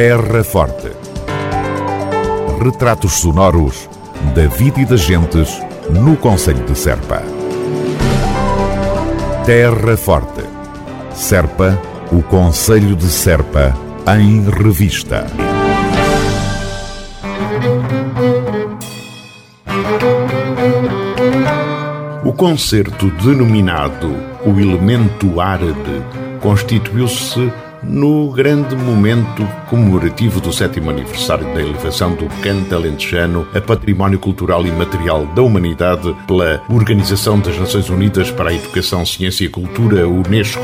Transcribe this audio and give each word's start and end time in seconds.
Terra 0.00 0.44
Forte. 0.44 0.92
Retratos 2.62 3.14
sonoros 3.14 3.90
da 4.32 4.46
vida 4.46 4.80
e 4.82 4.84
das 4.84 5.00
gentes 5.00 5.60
no 5.90 6.16
Conselho 6.16 6.64
de 6.64 6.78
Serpa. 6.78 7.20
Terra 9.44 9.96
Forte. 9.96 10.44
Serpa, 11.12 11.76
o 12.12 12.22
Conselho 12.22 12.94
de 12.94 13.08
Serpa, 13.08 13.76
em 14.16 14.48
revista. 14.48 15.26
O 22.24 22.32
concerto 22.32 23.10
denominado 23.10 24.14
O 24.46 24.50
Elemento 24.60 25.40
Árabe 25.40 26.04
constituiu-se 26.40 27.50
no 27.82 28.30
grande 28.30 28.74
momento 28.74 29.46
comemorativo 29.68 30.40
do 30.40 30.52
sétimo 30.52 30.90
aniversário 30.90 31.44
da 31.54 31.60
elevação 31.60 32.14
do 32.14 32.26
canto 32.42 32.74
alentejano 32.74 33.46
a 33.54 33.60
património 33.60 34.18
cultural 34.18 34.66
e 34.66 34.72
material 34.72 35.26
da 35.26 35.42
humanidade 35.42 36.14
pela 36.26 36.62
Organização 36.68 37.38
das 37.40 37.58
Nações 37.58 37.88
Unidas 37.88 38.30
para 38.30 38.50
a 38.50 38.54
Educação, 38.54 39.04
Ciência 39.04 39.44
e 39.44 39.48
Cultura, 39.48 40.08
Unesco. 40.08 40.62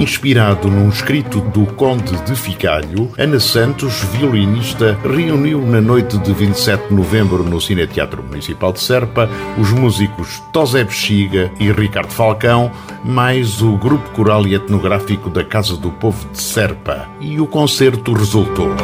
Inspirado 0.00 0.70
num 0.70 0.88
escrito 0.88 1.42
do 1.42 1.66
Conde 1.74 2.16
de 2.24 2.34
Ficalho, 2.34 3.12
Ana 3.18 3.38
Santos, 3.38 4.02
violinista, 4.04 4.98
reuniu 5.04 5.60
na 5.60 5.78
noite 5.78 6.16
de 6.16 6.32
27 6.32 6.88
de 6.88 6.94
novembro 6.94 7.44
no 7.44 7.60
Cine 7.60 7.86
Teatro 7.86 8.22
Municipal 8.22 8.72
de 8.72 8.80
Serpa 8.80 9.28
os 9.58 9.70
músicos 9.72 10.42
Tosé 10.54 10.84
Bexiga 10.84 11.52
e 11.60 11.70
Ricardo 11.70 12.12
Falcão, 12.12 12.72
mais 13.04 13.60
o 13.60 13.76
grupo 13.76 14.08
coral 14.12 14.46
e 14.46 14.54
etnográfico 14.54 15.28
da 15.28 15.44
Casa 15.44 15.76
do 15.76 15.90
Povo 15.90 16.26
de 16.30 16.40
Serpa. 16.40 17.06
E 17.20 17.38
o 17.38 17.46
concerto 17.46 18.14
resultou. 18.14 18.74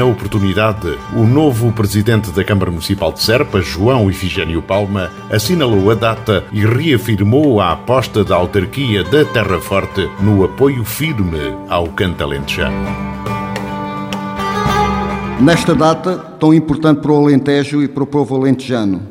Na 0.00 0.06
oportunidade, 0.06 0.98
o 1.14 1.26
novo 1.26 1.70
presidente 1.72 2.30
da 2.30 2.42
Câmara 2.42 2.70
Municipal 2.70 3.12
de 3.12 3.20
Serpa, 3.20 3.60
João 3.60 4.10
Ifigênio 4.10 4.62
Palma, 4.62 5.10
assinalou 5.30 5.90
a 5.90 5.94
data 5.94 6.42
e 6.54 6.64
reafirmou 6.64 7.60
a 7.60 7.72
aposta 7.72 8.24
da 8.24 8.34
autarquia 8.34 9.04
da 9.04 9.26
Terra 9.26 9.60
Forte 9.60 10.08
no 10.18 10.42
apoio 10.42 10.86
firme 10.86 11.54
ao 11.68 11.86
canto 11.88 12.24
alentejano. 12.24 12.74
Nesta 15.38 15.74
data, 15.74 16.16
tão 16.16 16.54
importante 16.54 17.02
para 17.02 17.12
o 17.12 17.22
Alentejo 17.22 17.82
e 17.82 17.86
para 17.86 18.02
o 18.02 18.06
povo 18.06 18.36
alentejano, 18.36 19.02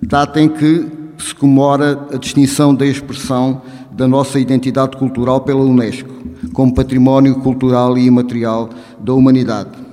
data 0.00 0.40
em 0.40 0.48
que 0.48 0.86
se 1.18 1.34
comemora 1.34 2.08
a 2.14 2.16
distinção 2.16 2.74
da 2.74 2.86
expressão 2.86 3.60
da 3.92 4.08
nossa 4.08 4.40
identidade 4.40 4.96
cultural 4.96 5.42
pela 5.42 5.60
Unesco, 5.60 6.08
como 6.54 6.74
património 6.74 7.34
cultural 7.40 7.98
e 7.98 8.06
imaterial 8.06 8.70
da 9.00 9.12
humanidade. 9.12 9.89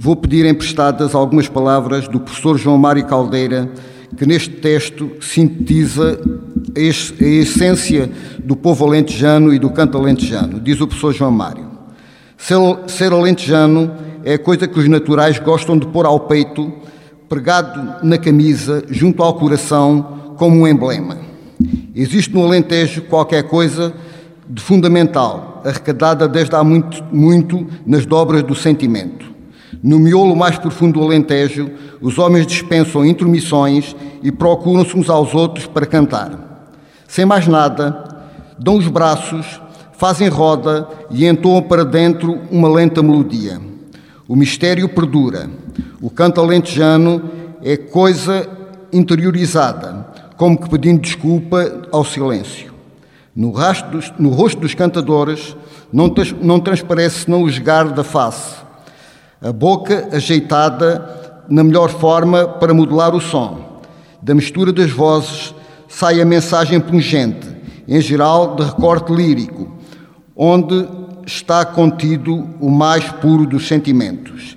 Vou 0.00 0.14
pedir 0.14 0.46
emprestadas 0.46 1.12
algumas 1.12 1.48
palavras 1.48 2.06
do 2.06 2.20
professor 2.20 2.56
João 2.56 2.78
Mário 2.78 3.04
Caldeira, 3.04 3.68
que 4.16 4.24
neste 4.24 4.50
texto 4.50 5.10
sintetiza 5.20 6.20
a 6.76 7.24
essência 7.24 8.08
do 8.38 8.54
povo 8.54 8.86
alentejano 8.86 9.52
e 9.52 9.58
do 9.58 9.70
canto 9.70 9.98
alentejano. 9.98 10.60
Diz 10.60 10.80
o 10.80 10.86
professor 10.86 11.12
João 11.12 11.32
Mário: 11.32 11.66
Ser 12.86 13.12
alentejano 13.12 13.90
é 14.22 14.38
coisa 14.38 14.68
que 14.68 14.78
os 14.78 14.88
naturais 14.88 15.40
gostam 15.40 15.76
de 15.76 15.88
pôr 15.88 16.06
ao 16.06 16.20
peito, 16.20 16.72
pregado 17.28 18.06
na 18.06 18.18
camisa, 18.18 18.84
junto 18.88 19.20
ao 19.20 19.34
coração, 19.34 20.34
como 20.36 20.60
um 20.60 20.68
emblema. 20.68 21.18
Existe 21.92 22.32
no 22.32 22.44
Alentejo 22.44 23.02
qualquer 23.02 23.42
coisa 23.48 23.92
de 24.48 24.62
fundamental, 24.62 25.60
arrecadada 25.64 26.28
desde 26.28 26.54
há 26.54 26.62
muito, 26.62 27.02
muito 27.10 27.66
nas 27.84 28.06
dobras 28.06 28.44
do 28.44 28.54
sentimento. 28.54 29.37
No 29.82 29.98
miolo 29.98 30.34
mais 30.34 30.58
profundo 30.58 30.98
do 30.98 31.04
Alentejo, 31.04 31.70
os 32.00 32.18
homens 32.18 32.46
dispensam 32.46 33.04
intromissões 33.04 33.94
e 34.22 34.32
procuram-se 34.32 34.96
uns 34.96 35.10
aos 35.10 35.34
outros 35.34 35.66
para 35.66 35.86
cantar. 35.86 36.66
Sem 37.06 37.24
mais 37.24 37.46
nada, 37.46 38.04
dão 38.58 38.76
os 38.76 38.88
braços, 38.88 39.60
fazem 39.92 40.28
roda 40.28 40.88
e 41.10 41.26
entoam 41.26 41.62
para 41.62 41.84
dentro 41.84 42.38
uma 42.50 42.68
lenta 42.68 43.02
melodia. 43.02 43.60
O 44.26 44.36
mistério 44.36 44.88
perdura. 44.88 45.48
O 46.00 46.10
canto 46.10 46.40
alentejano 46.40 47.22
é 47.62 47.76
coisa 47.76 48.48
interiorizada, 48.92 50.06
como 50.36 50.58
que 50.58 50.68
pedindo 50.68 51.00
desculpa 51.00 51.88
ao 51.90 52.04
silêncio. 52.04 52.72
No, 53.34 53.52
dos, 53.90 54.12
no 54.18 54.30
rosto 54.30 54.60
dos 54.60 54.74
cantadores 54.74 55.56
não, 55.92 56.12
não 56.42 56.60
transparece 56.60 57.24
senão 57.24 57.42
o 57.42 57.48
esgar 57.48 57.92
da 57.92 58.02
face, 58.02 58.56
a 59.40 59.52
boca 59.52 60.08
ajeitada 60.12 61.44
na 61.48 61.62
melhor 61.62 61.90
forma 61.90 62.46
para 62.46 62.74
modular 62.74 63.14
o 63.14 63.20
som. 63.20 63.80
Da 64.20 64.34
mistura 64.34 64.72
das 64.72 64.90
vozes 64.90 65.54
sai 65.88 66.20
a 66.20 66.24
mensagem 66.24 66.80
pungente, 66.80 67.48
em 67.86 68.00
geral 68.00 68.56
de 68.56 68.64
recorte 68.64 69.12
lírico, 69.12 69.68
onde 70.36 70.88
está 71.26 71.64
contido 71.64 72.48
o 72.60 72.70
mais 72.70 73.10
puro 73.12 73.46
dos 73.46 73.68
sentimentos. 73.68 74.56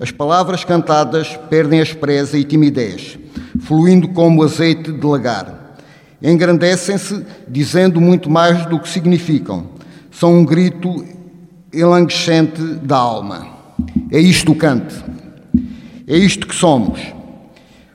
As 0.00 0.10
palavras 0.10 0.64
cantadas 0.64 1.36
perdem 1.50 1.80
a 1.80 1.86
presa 1.94 2.38
e 2.38 2.44
timidez, 2.44 3.18
fluindo 3.60 4.08
como 4.08 4.42
azeite 4.42 4.92
de 4.92 5.06
lagar. 5.06 5.76
Engrandecem-se 6.22 7.24
dizendo 7.48 8.00
muito 8.00 8.30
mais 8.30 8.64
do 8.66 8.78
que 8.78 8.88
significam. 8.88 9.66
São 10.10 10.34
um 10.34 10.44
grito 10.44 11.04
enlanguescente 11.72 12.62
da 12.62 12.96
alma. 12.96 13.61
É 14.12 14.20
isto 14.20 14.52
o 14.52 14.54
cante. 14.54 14.94
É 16.06 16.14
isto 16.14 16.46
que 16.46 16.54
somos. 16.54 17.00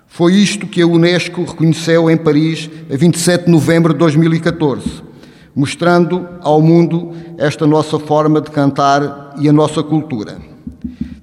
Foi 0.07 0.33
isto 0.33 0.65
que 0.65 0.81
a 0.81 0.87
Unesco 0.87 1.43
reconheceu 1.43 2.09
em 2.09 2.17
Paris 2.17 2.67
a 2.91 2.97
27 2.97 3.45
de 3.45 3.51
novembro 3.51 3.93
de 3.93 3.99
2014, 3.99 5.03
mostrando 5.55 6.27
ao 6.41 6.59
mundo 6.59 7.13
esta 7.37 7.67
nossa 7.67 7.99
forma 7.99 8.41
de 8.41 8.49
cantar 8.49 9.35
e 9.39 9.47
a 9.47 9.53
nossa 9.53 9.83
cultura. 9.83 10.39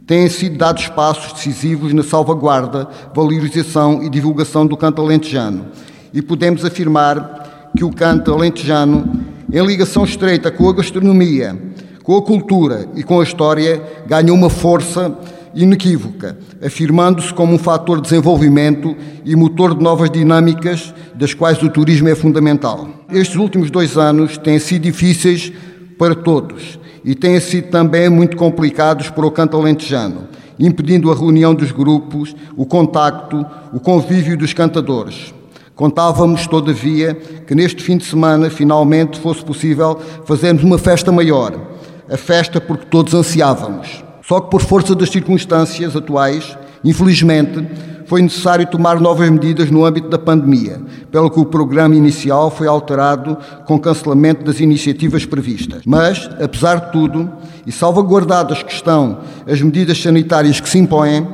Têm 0.06 0.28
sido 0.28 0.58
dados 0.58 0.86
passos 0.86 1.32
decisivos 1.32 1.92
na 1.92 2.04
salvaguarda, 2.04 2.88
valorização 3.12 4.00
e 4.00 4.08
divulgação 4.08 4.64
do 4.64 4.76
canto 4.76 5.02
alentejano 5.02 5.66
e 6.12 6.22
podemos 6.22 6.64
afirmar 6.64 7.72
que 7.76 7.82
o 7.82 7.90
canto 7.90 8.32
alentejano, 8.32 9.10
em 9.52 9.66
ligação 9.66 10.04
estreita 10.04 10.52
com 10.52 10.68
a 10.68 10.72
gastronomia, 10.72 11.73
com 12.04 12.18
a 12.18 12.22
cultura 12.22 12.86
e 12.94 13.02
com 13.02 13.18
a 13.18 13.24
história, 13.24 13.82
ganha 14.06 14.32
uma 14.32 14.50
força 14.50 15.18
inequívoca, 15.54 16.36
afirmando-se 16.62 17.32
como 17.32 17.54
um 17.54 17.58
fator 17.58 17.96
de 17.96 18.02
desenvolvimento 18.10 18.94
e 19.24 19.34
motor 19.34 19.74
de 19.74 19.82
novas 19.82 20.10
dinâmicas, 20.10 20.92
das 21.14 21.32
quais 21.32 21.62
o 21.62 21.70
turismo 21.70 22.08
é 22.10 22.14
fundamental. 22.14 22.86
Estes 23.10 23.36
últimos 23.36 23.70
dois 23.70 23.96
anos 23.96 24.36
têm 24.36 24.58
sido 24.58 24.82
difíceis 24.82 25.50
para 25.98 26.14
todos 26.14 26.78
e 27.02 27.14
têm 27.14 27.40
sido 27.40 27.68
também 27.68 28.10
muito 28.10 28.36
complicados 28.36 29.08
para 29.08 29.24
o 29.24 29.30
canto 29.30 29.56
alentejano, 29.56 30.28
impedindo 30.58 31.10
a 31.10 31.14
reunião 31.14 31.54
dos 31.54 31.72
grupos, 31.72 32.36
o 32.54 32.66
contacto, 32.66 33.46
o 33.72 33.80
convívio 33.80 34.36
dos 34.36 34.52
cantadores. 34.52 35.32
Contávamos, 35.74 36.46
todavia, 36.46 37.14
que 37.46 37.54
neste 37.54 37.82
fim 37.82 37.96
de 37.96 38.04
semana 38.04 38.50
finalmente 38.50 39.18
fosse 39.18 39.42
possível 39.42 39.98
fazermos 40.26 40.62
uma 40.62 40.76
festa 40.76 41.10
maior 41.10 41.73
a 42.10 42.16
festa 42.16 42.60
porque 42.60 42.86
todos 42.86 43.14
ansiávamos. 43.14 44.04
Só 44.26 44.40
que, 44.40 44.50
por 44.50 44.62
força 44.62 44.94
das 44.94 45.10
circunstâncias 45.10 45.94
atuais, 45.94 46.56
infelizmente, 46.82 47.66
foi 48.06 48.22
necessário 48.22 48.66
tomar 48.66 49.00
novas 49.00 49.28
medidas 49.30 49.70
no 49.70 49.84
âmbito 49.84 50.08
da 50.08 50.18
pandemia, 50.18 50.80
pelo 51.10 51.30
que 51.30 51.40
o 51.40 51.44
programa 51.44 51.94
inicial 51.94 52.50
foi 52.50 52.66
alterado 52.66 53.36
com 53.66 53.78
cancelamento 53.78 54.44
das 54.44 54.60
iniciativas 54.60 55.24
previstas. 55.24 55.82
Mas, 55.86 56.28
apesar 56.40 56.86
de 56.86 56.92
tudo, 56.92 57.30
e 57.66 57.72
salvaguardadas 57.72 58.62
que 58.62 58.72
estão 58.72 59.20
as 59.46 59.60
medidas 59.60 60.00
sanitárias 60.00 60.60
que 60.60 60.68
se 60.68 60.78
impõem, 60.78 61.26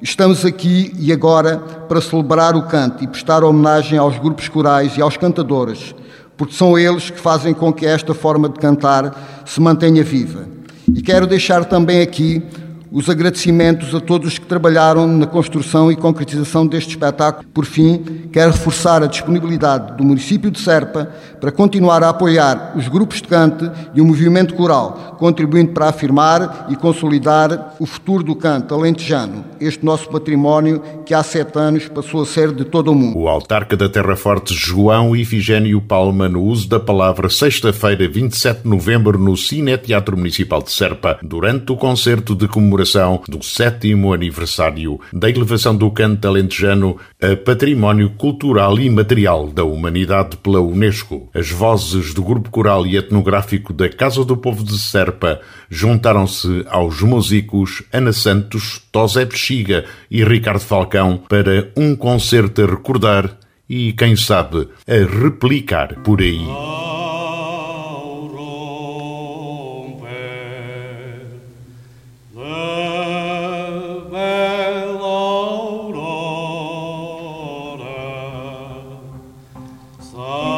estamos 0.00 0.44
aqui 0.44 0.94
e 0.98 1.12
agora 1.12 1.58
para 1.58 2.00
celebrar 2.00 2.56
o 2.56 2.62
canto 2.62 3.04
e 3.04 3.06
prestar 3.06 3.44
homenagem 3.44 3.98
aos 3.98 4.18
grupos 4.18 4.48
corais 4.48 4.96
e 4.96 5.02
aos 5.02 5.16
cantadores 5.16 5.94
porque 6.38 6.54
são 6.54 6.78
eles 6.78 7.10
que 7.10 7.18
fazem 7.18 7.52
com 7.52 7.72
que 7.72 7.84
esta 7.84 8.14
forma 8.14 8.48
de 8.48 8.60
cantar 8.60 9.42
se 9.44 9.60
mantenha 9.60 10.04
viva. 10.04 10.46
E 10.94 11.02
quero 11.02 11.26
deixar 11.26 11.64
também 11.64 12.00
aqui 12.00 12.40
os 12.90 13.08
agradecimentos 13.08 13.94
a 13.94 14.00
todos 14.00 14.28
os 14.28 14.38
que 14.38 14.46
trabalharam 14.46 15.06
na 15.06 15.26
construção 15.26 15.92
e 15.92 15.96
concretização 15.96 16.66
deste 16.66 16.90
espetáculo. 16.90 17.46
Por 17.52 17.64
fim, 17.64 18.28
quero 18.32 18.52
reforçar 18.52 19.02
a 19.02 19.06
disponibilidade 19.06 19.96
do 19.96 20.04
município 20.04 20.50
de 20.50 20.58
Serpa 20.58 21.10
para 21.40 21.52
continuar 21.52 22.02
a 22.02 22.08
apoiar 22.08 22.72
os 22.76 22.88
grupos 22.88 23.20
de 23.20 23.28
cante 23.28 23.70
e 23.94 24.00
o 24.00 24.04
movimento 24.04 24.54
coral, 24.54 25.16
contribuindo 25.18 25.72
para 25.72 25.88
afirmar 25.88 26.66
e 26.68 26.76
consolidar 26.76 27.74
o 27.78 27.86
futuro 27.86 28.22
do 28.22 28.34
canto 28.34 28.74
alentejano, 28.74 29.44
este 29.60 29.84
nosso 29.84 30.08
património 30.08 30.82
que 31.04 31.14
há 31.14 31.22
sete 31.22 31.58
anos 31.58 31.88
passou 31.88 32.22
a 32.22 32.26
ser 32.26 32.52
de 32.52 32.64
todo 32.64 32.90
o 32.90 32.94
mundo. 32.94 33.18
O 33.18 33.28
autarca 33.28 33.76
da 33.76 33.88
Terra 33.88 34.16
Forte, 34.16 34.54
João 34.54 35.14
Ifigênio 35.14 35.80
Palma, 35.80 36.28
no 36.28 36.42
uso 36.42 36.68
da 36.68 36.80
palavra 36.80 37.28
sexta-feira, 37.28 38.08
27 38.08 38.62
de 38.62 38.68
novembro, 38.68 39.18
no 39.18 39.36
Cine 39.36 39.76
Teatro 39.76 40.16
Municipal 40.16 40.62
de 40.62 40.70
Serpa, 40.70 41.18
durante 41.22 41.70
o 41.72 41.76
concerto 41.76 42.34
de 42.34 42.48
comemoração 42.48 42.77
do 43.28 43.42
sétimo 43.42 44.12
aniversário 44.12 45.00
da 45.12 45.28
elevação 45.28 45.76
do 45.76 45.90
canto 45.90 46.26
alentejano 46.26 46.96
a 47.20 47.36
património 47.36 48.10
cultural 48.10 48.78
e 48.78 48.88
material 48.88 49.48
da 49.48 49.64
humanidade 49.64 50.36
pela 50.36 50.60
Unesco. 50.60 51.28
As 51.34 51.50
vozes 51.50 52.14
do 52.14 52.22
grupo 52.22 52.50
coral 52.50 52.86
e 52.86 52.96
etnográfico 52.96 53.72
da 53.72 53.88
Casa 53.88 54.24
do 54.24 54.36
Povo 54.36 54.62
de 54.62 54.78
Serpa 54.78 55.40
juntaram-se 55.68 56.64
aos 56.68 57.02
músicos 57.02 57.82
Ana 57.92 58.12
Santos, 58.12 58.80
Tosé 58.92 59.24
Bexiga 59.24 59.84
e 60.10 60.24
Ricardo 60.24 60.60
Falcão 60.60 61.22
para 61.28 61.70
um 61.76 61.96
concerto 61.96 62.62
a 62.62 62.66
recordar 62.66 63.36
e, 63.68 63.92
quem 63.92 64.16
sabe, 64.16 64.68
a 64.86 65.22
replicar 65.22 66.00
por 66.02 66.20
aí. 66.20 66.77
Oh. 80.30 80.57